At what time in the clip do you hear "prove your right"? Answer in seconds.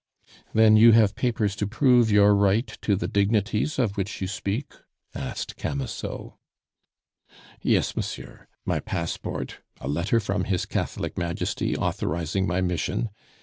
1.67-2.65